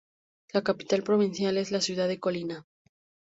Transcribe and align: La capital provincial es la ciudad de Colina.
La 0.53 0.63
capital 0.63 1.03
provincial 1.03 1.59
es 1.59 1.69
la 1.71 1.79
ciudad 1.79 2.07
de 2.07 2.19
Colina. 2.19 2.65